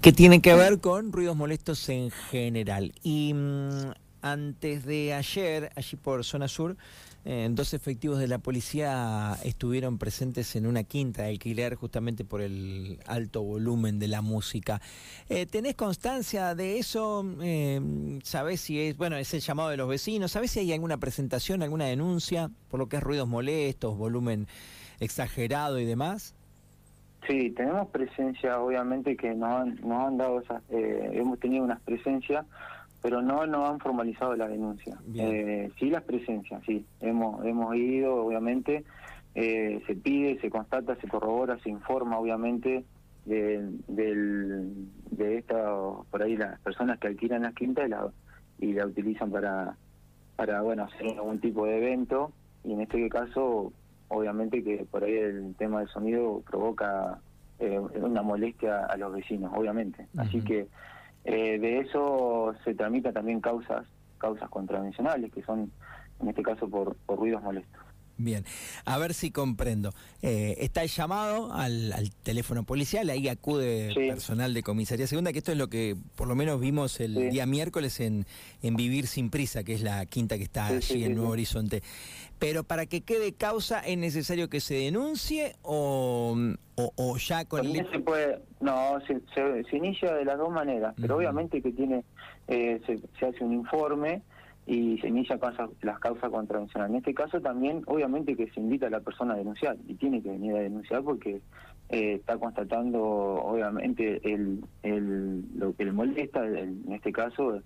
que 0.00 0.12
tiene 0.12 0.40
que 0.40 0.54
ver 0.54 0.80
con 0.80 1.12
ruidos 1.12 1.36
molestos 1.36 1.88
en 1.90 2.10
general. 2.10 2.92
Y 3.02 3.34
mm, 3.34 3.92
antes 4.22 4.86
de 4.86 5.12
ayer, 5.12 5.70
allí 5.76 5.96
por 5.96 6.24
zona 6.24 6.48
sur, 6.48 6.76
eh, 7.26 7.46
dos 7.50 7.74
efectivos 7.74 8.18
de 8.18 8.26
la 8.26 8.38
policía 8.38 9.38
estuvieron 9.44 9.98
presentes 9.98 10.56
en 10.56 10.66
una 10.66 10.84
quinta 10.84 11.24
de 11.24 11.28
alquiler 11.28 11.74
justamente 11.74 12.24
por 12.24 12.40
el 12.40 12.98
alto 13.06 13.42
volumen 13.42 13.98
de 13.98 14.08
la 14.08 14.22
música. 14.22 14.80
Eh, 15.28 15.44
¿Tenés 15.44 15.74
constancia 15.74 16.54
de 16.54 16.78
eso? 16.78 17.26
Eh, 17.42 18.18
¿Sabés 18.24 18.62
si 18.62 18.80
es, 18.80 18.96
bueno, 18.96 19.16
es 19.16 19.34
el 19.34 19.40
llamado 19.40 19.68
de 19.68 19.76
los 19.76 19.88
vecinos? 19.88 20.32
¿Sabés 20.32 20.52
si 20.52 20.60
hay 20.60 20.72
alguna 20.72 20.96
presentación, 20.96 21.62
alguna 21.62 21.84
denuncia 21.84 22.50
por 22.70 22.80
lo 22.80 22.88
que 22.88 22.96
es 22.96 23.02
ruidos 23.02 23.28
molestos, 23.28 23.98
volumen 23.98 24.48
exagerado 24.98 25.78
y 25.78 25.84
demás? 25.84 26.34
Sí, 27.26 27.50
tenemos 27.50 27.88
presencia, 27.88 28.60
obviamente 28.60 29.16
que 29.16 29.34
nos 29.34 29.50
han, 29.50 29.74
nos 29.82 30.06
han 30.08 30.16
dado 30.16 30.40
esas, 30.40 30.62
eh, 30.70 31.10
hemos 31.12 31.38
tenido 31.38 31.64
unas 31.64 31.80
presencias, 31.80 32.46
pero 33.02 33.22
no 33.22 33.46
nos 33.46 33.68
han 33.68 33.78
formalizado 33.78 34.34
la 34.36 34.48
denuncia. 34.48 34.98
Eh, 35.14 35.70
sí 35.78 35.90
las 35.90 36.02
presencias, 36.02 36.62
sí, 36.66 36.84
hemos 37.00 37.44
hemos 37.44 37.74
ido, 37.76 38.24
obviamente, 38.24 38.84
eh, 39.34 39.82
se 39.86 39.94
pide, 39.96 40.40
se 40.40 40.50
constata, 40.50 40.96
se 40.96 41.08
corrobora, 41.08 41.58
se 41.58 41.70
informa, 41.70 42.18
obviamente, 42.18 42.84
de, 43.26 43.70
del, 43.86 44.88
de 45.10 45.38
esta, 45.38 45.74
por 46.10 46.22
ahí 46.22 46.36
las 46.36 46.58
personas 46.60 46.98
que 46.98 47.08
alquilan 47.08 47.42
las 47.42 47.54
quintas 47.54 47.86
y 47.86 47.90
la, 47.90 48.10
y 48.58 48.72
la 48.72 48.86
utilizan 48.86 49.30
para, 49.30 49.76
para, 50.36 50.62
bueno, 50.62 50.84
hacer 50.84 51.06
algún 51.18 51.38
tipo 51.38 51.66
de 51.66 51.78
evento, 51.78 52.32
y 52.64 52.72
en 52.72 52.80
este 52.80 53.08
caso 53.08 53.72
obviamente 54.10 54.62
que 54.62 54.84
por 54.90 55.04
ahí 55.04 55.14
el 55.14 55.54
tema 55.56 55.80
del 55.80 55.88
sonido 55.88 56.42
provoca 56.48 57.18
eh, 57.58 57.78
una 57.78 58.22
molestia 58.22 58.84
a 58.86 58.96
los 58.96 59.12
vecinos, 59.12 59.52
obviamente. 59.54 60.06
Así 60.16 60.42
que 60.42 60.66
eh, 61.24 61.58
de 61.58 61.78
eso 61.78 62.54
se 62.64 62.74
tramita 62.74 63.12
también 63.12 63.40
causas, 63.40 63.86
causas 64.18 64.48
contravencionales, 64.50 65.32
que 65.32 65.42
son 65.42 65.70
en 66.20 66.28
este 66.28 66.42
caso 66.42 66.68
por, 66.68 66.96
por 67.06 67.18
ruidos 67.18 67.42
molestos. 67.42 67.82
Bien, 68.22 68.44
a 68.84 68.98
ver 68.98 69.14
si 69.14 69.30
comprendo. 69.30 69.94
Eh, 70.20 70.56
está 70.58 70.82
el 70.82 70.90
llamado 70.90 71.52
al, 71.54 72.10
teléfono 72.22 72.64
policial, 72.64 73.08
ahí 73.08 73.28
acude 73.28 73.94
personal 73.94 74.52
de 74.52 74.62
comisaría 74.62 75.06
segunda, 75.06 75.32
que 75.32 75.38
esto 75.38 75.52
es 75.52 75.58
lo 75.58 75.68
que 75.68 75.96
por 76.16 76.28
lo 76.28 76.34
menos 76.34 76.60
vimos 76.60 77.00
el 77.00 77.30
día 77.30 77.46
miércoles 77.46 77.98
en, 78.00 78.26
en 78.62 78.76
Vivir 78.76 79.06
sin 79.06 79.30
Prisa, 79.30 79.64
que 79.64 79.72
es 79.72 79.82
la 79.82 80.04
quinta 80.04 80.36
que 80.36 80.44
está 80.44 80.66
allí 80.66 81.04
en 81.04 81.14
Nuevo 81.14 81.30
Horizonte. 81.30 81.82
Pero 82.38 82.62
para 82.62 82.84
que 82.84 83.00
quede 83.00 83.32
causa, 83.32 83.80
¿es 83.80 83.96
necesario 83.96 84.50
que 84.50 84.60
se 84.60 84.74
denuncie 84.74 85.56
o, 85.62 86.36
o, 86.74 87.16
ya 87.16 87.46
con 87.46 87.64
el... 87.64 87.90
Se 87.90 88.00
puede, 88.00 88.38
no, 88.60 88.98
se, 89.06 89.20
se, 89.34 89.76
inicia 89.76 90.12
de 90.12 90.26
las 90.26 90.36
dos 90.36 90.50
maneras, 90.50 90.94
pero 91.00 91.16
obviamente 91.16 91.62
que 91.62 91.72
tiene, 91.72 92.04
eh, 92.48 92.80
se, 92.86 92.98
se 93.18 93.26
hace 93.26 93.44
un 93.44 93.54
informe 93.54 94.22
y 94.70 94.98
se 94.98 95.08
inicia 95.08 95.36
las 95.82 95.98
causas 95.98 96.30
contravencionales. 96.30 96.92
En 96.92 96.98
este 96.98 97.12
caso 97.12 97.40
también, 97.40 97.82
obviamente 97.86 98.36
que 98.36 98.48
se 98.52 98.60
invita 98.60 98.86
a 98.86 98.90
la 98.90 99.00
persona 99.00 99.34
a 99.34 99.36
denunciar 99.36 99.76
y 99.88 99.94
tiene 99.94 100.22
que 100.22 100.30
venir 100.30 100.54
a 100.54 100.60
denunciar 100.60 101.02
porque 101.02 101.40
eh, 101.88 102.14
está 102.20 102.38
constatando, 102.38 103.02
obviamente, 103.02 104.20
el, 104.22 104.60
lo 105.56 105.74
que 105.74 105.84
le 105.84 105.90
molesta, 105.90 106.46
en 106.46 106.84
este 106.92 107.10
caso, 107.10 107.60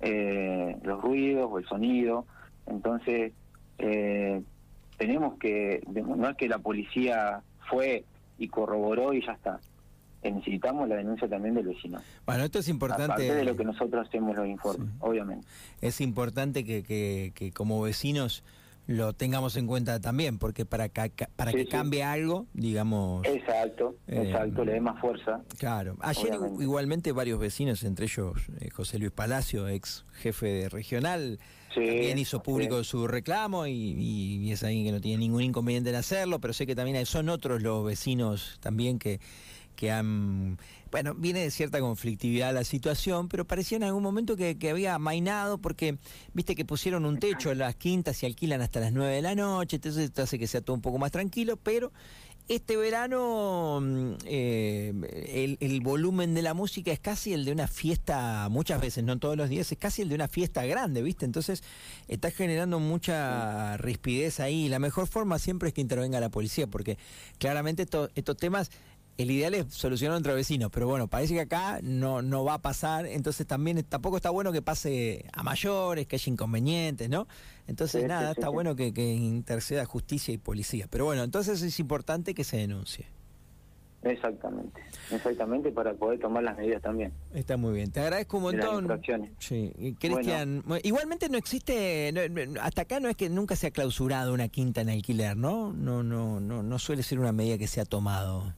eh, 0.00 0.76
los 0.82 1.00
ruidos 1.00 1.48
o 1.48 1.60
el 1.60 1.66
sonido. 1.66 2.26
Entonces, 2.66 3.32
eh, 3.78 4.42
tenemos 4.96 5.38
que, 5.38 5.80
no 5.86 6.28
es 6.28 6.36
que 6.36 6.48
la 6.48 6.58
policía 6.58 7.40
fue 7.70 8.04
y 8.36 8.48
corroboró 8.48 9.12
y 9.12 9.24
ya 9.24 9.34
está 9.34 9.60
necesitamos 10.22 10.88
la 10.88 10.96
denuncia 10.96 11.28
también 11.28 11.54
del 11.54 11.66
vecino. 11.66 12.00
Bueno, 12.26 12.44
esto 12.44 12.58
es 12.58 12.68
importante. 12.68 13.12
Aparte 13.12 13.34
de 13.34 13.44
lo 13.44 13.56
que 13.56 13.64
nosotros 13.64 14.06
hacemos 14.06 14.36
los 14.36 14.46
informes, 14.46 14.88
obviamente. 15.00 15.46
Es 15.80 16.00
importante 16.00 16.64
que, 16.64 17.32
que, 17.34 17.52
como 17.52 17.80
vecinos 17.80 18.44
lo 18.86 19.12
tengamos 19.12 19.56
en 19.58 19.66
cuenta 19.66 20.00
también, 20.00 20.38
porque 20.38 20.64
para, 20.64 20.88
para 21.36 21.52
que 21.52 21.66
cambie 21.66 22.02
algo, 22.02 22.46
digamos... 22.54 23.26
Exacto, 23.26 23.96
eh, 24.06 24.22
exacto, 24.24 24.64
le 24.64 24.72
dé 24.72 24.80
más 24.80 24.98
fuerza. 24.98 25.42
Claro. 25.58 25.96
Ayer 26.00 26.38
igualmente 26.58 27.12
varios 27.12 27.38
vecinos, 27.38 27.84
entre 27.84 28.06
ellos 28.06 28.38
eh, 28.60 28.70
José 28.70 28.98
Luis 28.98 29.12
Palacio, 29.12 29.68
ex 29.68 30.06
jefe 30.14 30.46
de 30.46 30.68
regional, 30.70 31.38
también 31.74 32.18
hizo 32.18 32.42
público 32.42 32.82
su 32.82 33.06
reclamo 33.06 33.66
y, 33.66 33.72
y, 33.72 34.52
es 34.52 34.62
alguien 34.64 34.86
que 34.86 34.92
no 34.92 35.00
tiene 35.02 35.18
ningún 35.18 35.42
inconveniente 35.42 35.90
en 35.90 35.96
hacerlo, 35.96 36.40
pero 36.40 36.54
sé 36.54 36.66
que 36.66 36.74
también 36.74 37.04
son 37.04 37.28
otros 37.28 37.62
los 37.62 37.84
vecinos 37.84 38.58
también 38.60 38.98
que 38.98 39.20
que 39.78 39.92
han... 39.92 40.58
Bueno, 40.90 41.14
viene 41.14 41.40
de 41.40 41.50
cierta 41.52 41.78
conflictividad 41.78 42.52
la 42.52 42.64
situación, 42.64 43.28
pero 43.28 43.46
parecía 43.46 43.76
en 43.76 43.84
algún 43.84 44.02
momento 44.02 44.36
que, 44.36 44.56
había 44.68 44.94
amainado 44.94 45.58
porque, 45.58 45.98
viste 46.32 46.56
que 46.56 46.64
pusieron 46.64 47.04
un 47.04 47.18
techo 47.20 47.52
en 47.52 47.58
las 47.58 47.76
quintas 47.76 48.22
y 48.22 48.26
alquilan 48.26 48.60
hasta 48.60 48.80
las 48.80 48.92
9 48.92 49.14
de 49.14 49.22
la 49.22 49.36
noche, 49.36 49.76
entonces 49.76 50.04
esto 50.04 50.22
hace 50.22 50.38
que 50.38 50.48
sea 50.48 50.62
todo 50.62 50.74
un 50.74 50.82
poco 50.82 50.98
más 50.98 51.12
tranquilo, 51.12 51.56
pero 51.58 51.92
este 52.48 52.78
verano 52.78 53.78
mm, 53.80 54.12
eh, 54.24 55.56
el, 55.60 55.80
volumen 55.80 56.34
de 56.34 56.42
la 56.42 56.54
música 56.54 56.90
es 56.90 56.98
casi 56.98 57.34
el 57.34 57.44
de 57.44 57.52
una 57.52 57.68
fiesta, 57.68 58.48
muchas 58.50 58.80
veces, 58.80 59.04
no 59.04 59.18
todos 59.18 59.36
los 59.36 59.48
días, 59.48 59.70
es 59.70 59.78
casi 59.78 60.02
el 60.02 60.08
de 60.08 60.14
una 60.16 60.26
fiesta 60.26 60.64
grande, 60.64 61.02
¿viste? 61.02 61.26
Entonces 61.26 61.62
está 62.08 62.30
generando 62.30 62.80
mucha 62.80 63.76
rispidez 63.76 64.40
ahí. 64.40 64.68
La 64.68 64.78
mejor 64.78 65.06
forma 65.06 65.38
siempre 65.38 65.68
es 65.68 65.74
que 65.74 65.82
intervenga 65.82 66.18
la 66.18 66.30
policía, 66.30 66.66
porque 66.66 66.96
claramente 67.38 67.82
estos 68.14 68.36
temas 68.38 68.70
el 69.18 69.32
ideal 69.32 69.52
es 69.54 69.66
solucionar 69.74 70.16
entre 70.16 70.32
vecinos, 70.32 70.70
pero 70.72 70.86
bueno, 70.86 71.08
parece 71.08 71.34
que 71.34 71.40
acá 71.40 71.80
no, 71.82 72.22
no 72.22 72.44
va 72.44 72.54
a 72.54 72.62
pasar, 72.62 73.04
entonces 73.04 73.46
también 73.48 73.82
tampoco 73.82 74.16
está 74.16 74.30
bueno 74.30 74.52
que 74.52 74.62
pase 74.62 75.24
a 75.32 75.42
mayores, 75.42 76.06
que 76.06 76.14
haya 76.16 76.32
inconvenientes, 76.32 77.10
¿no? 77.10 77.26
Entonces 77.66 78.06
nada, 78.06 78.30
está 78.30 78.48
bueno 78.48 78.76
que, 78.76 78.94
que, 78.94 79.02
interceda 79.02 79.84
justicia 79.84 80.32
y 80.32 80.38
policía, 80.38 80.86
pero 80.88 81.04
bueno, 81.04 81.24
entonces 81.24 81.60
es 81.62 81.80
importante 81.80 82.32
que 82.32 82.44
se 82.44 82.58
denuncie. 82.58 83.06
Exactamente, 84.02 84.80
exactamente 85.10 85.72
para 85.72 85.92
poder 85.94 86.20
tomar 86.20 86.44
las 86.44 86.56
medidas 86.56 86.80
también. 86.80 87.12
Está 87.34 87.56
muy 87.56 87.74
bien, 87.74 87.90
te 87.90 87.98
agradezco 87.98 88.36
un 88.36 88.44
montón. 88.44 89.02
Sí, 89.40 89.96
Cristian, 89.98 90.62
igualmente 90.84 91.28
no 91.28 91.38
existe, 91.38 92.14
hasta 92.62 92.82
acá 92.82 93.00
no 93.00 93.08
es 93.08 93.16
que 93.16 93.28
nunca 93.28 93.56
se 93.56 93.66
ha 93.66 93.70
clausurado 93.72 94.32
una 94.32 94.46
quinta 94.46 94.82
en 94.82 94.90
alquiler, 94.90 95.36
¿no? 95.36 95.72
No, 95.72 96.04
no, 96.04 96.38
no, 96.38 96.62
no 96.62 96.78
suele 96.78 97.02
ser 97.02 97.18
una 97.18 97.32
medida 97.32 97.58
que 97.58 97.66
se 97.66 97.80
ha 97.80 97.84
tomado. 97.84 98.54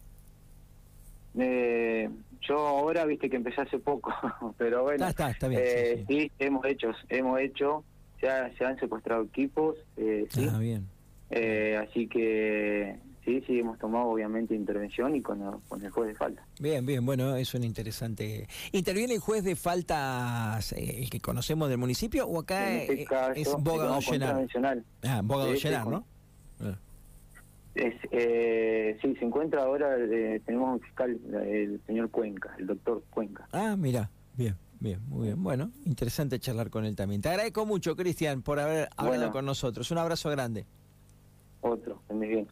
Eh, 1.39 2.09
yo 2.41 2.67
ahora, 2.67 3.05
viste 3.05 3.29
que 3.29 3.37
empecé 3.37 3.61
hace 3.61 3.79
poco, 3.79 4.13
pero 4.59 4.83
bueno, 4.85 5.07
está, 5.07 5.31
está, 5.31 5.49
bien, 5.49 5.63
eh, 5.65 6.05
sí, 6.09 6.31
hemos 6.39 6.65
hecho, 6.65 6.93
hemos 7.09 7.41
hecho, 7.41 7.85
se, 8.21 8.29
se 8.57 8.65
han 8.65 8.79
secuestrado 8.79 9.23
equipos, 9.25 9.77
eh, 9.97 10.27
sí. 10.31 10.49
Ah, 10.51 10.59
bien. 10.59 10.89
Eh, 11.31 11.79
así 11.81 12.09
que 12.09 12.97
sí, 13.25 13.43
sí, 13.47 13.61
hemos 13.61 13.79
tomado 13.79 14.09
obviamente 14.09 14.55
intervención 14.55 15.15
y 15.15 15.23
con, 15.23 15.61
con 15.69 15.85
el 15.85 15.91
juez 15.91 16.09
de 16.09 16.15
falta. 16.15 16.45
Bien, 16.59 16.85
bien, 16.85 17.07
bueno, 17.07 17.37
es 17.37 17.55
interesante. 17.55 18.49
¿Interviene 18.73 19.15
el 19.15 19.21
juez 19.21 19.45
de 19.45 19.55
falta, 19.55 20.59
el 20.77 21.09
que 21.09 21.21
conocemos 21.21 21.69
del 21.69 21.79
municipio, 21.79 22.27
o 22.27 22.41
acá 22.41 22.73
este 22.73 23.07
es 23.37 23.55
Bogado 23.59 24.01
Llenar? 24.01 24.83
Ah, 25.05 25.21
Bogado 25.23 25.55
Llenar, 25.55 25.87
¿no? 25.87 26.05
Ah. 26.61 26.77
Es, 27.75 27.95
eh, 28.11 28.99
sí, 29.01 29.15
se 29.17 29.25
encuentra 29.25 29.63
ahora, 29.63 29.97
eh, 29.97 30.41
tenemos 30.45 30.75
un 30.75 30.81
fiscal, 30.81 31.19
el 31.45 31.81
señor 31.87 32.11
Cuenca, 32.11 32.55
el 32.59 32.67
doctor 32.67 33.03
Cuenca. 33.11 33.49
Ah, 33.53 33.77
mira, 33.79 34.11
bien, 34.37 34.57
bien, 34.81 35.01
muy 35.09 35.29
bien. 35.29 35.43
Bueno, 35.43 35.71
interesante 35.85 36.39
charlar 36.41 36.69
con 36.71 36.85
él 36.85 36.97
también. 36.97 37.21
Te 37.23 37.29
agradezco 37.29 37.65
mucho, 37.67 37.95
Cristian, 37.95 38.43
por 38.43 38.59
haber 38.59 38.89
hablado 38.97 39.31
con 39.31 39.45
nosotros. 39.45 39.91
Un 39.91 39.99
abrazo 39.99 40.31
grande. 40.31 40.67
Otro, 41.61 42.03
muy 42.11 42.27
bien. 42.27 42.49